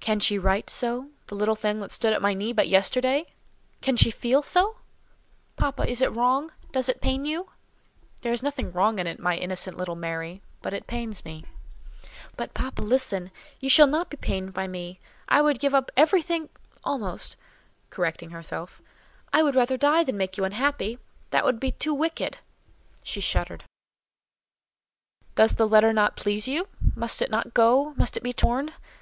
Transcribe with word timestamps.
"Can 0.00 0.20
she 0.20 0.38
write 0.38 0.68
so—the 0.68 1.34
little 1.34 1.56
thing 1.56 1.80
that 1.80 1.90
stood 1.90 2.12
at 2.12 2.20
my 2.20 2.34
knee 2.34 2.52
but 2.52 2.68
yesterday? 2.68 3.32
Can 3.80 3.96
she 3.96 4.10
feel 4.10 4.42
so?" 4.42 4.80
"Papa, 5.56 5.88
is 5.88 6.02
it 6.02 6.12
wrong? 6.14 6.50
Does 6.72 6.90
it 6.90 7.00
pain 7.00 7.24
you?" 7.24 7.48
"There 8.20 8.34
is 8.34 8.42
nothing 8.42 8.70
wrong 8.70 8.98
in 8.98 9.06
it, 9.06 9.18
my 9.18 9.34
innocent 9.34 9.78
little 9.78 9.96
Mary; 9.96 10.42
but 10.60 10.74
it 10.74 10.86
pains 10.86 11.24
me." 11.24 11.46
"But, 12.36 12.52
papa, 12.52 12.82
listen! 12.82 13.30
You 13.58 13.70
shall 13.70 13.86
not 13.86 14.10
be 14.10 14.18
pained 14.18 14.52
by 14.52 14.66
me. 14.66 15.00
I 15.26 15.40
would 15.40 15.58
give 15.58 15.74
up 15.74 15.90
everything—almost" 15.96 17.34
(correcting 17.88 18.30
herself); 18.32 18.82
"I 19.32 19.42
would 19.42 19.52
die 19.54 19.58
rather 19.90 20.04
than 20.04 20.18
make 20.18 20.36
you 20.36 20.44
unhappy; 20.44 20.98
that 21.30 21.46
would 21.46 21.58
be 21.60 21.72
too 21.72 21.94
wicked!" 21.94 22.36
She 23.02 23.22
shuddered. 23.22 23.64
"Does 25.34 25.54
the 25.54 25.66
letter 25.66 25.94
not 25.94 26.14
please 26.14 26.46
you? 26.46 26.68
Must 26.94 27.22
it 27.22 27.30
not 27.30 27.54
go? 27.54 27.94
Must 27.96 28.18
it 28.18 28.22
be 28.22 28.34
torn? 28.34 28.74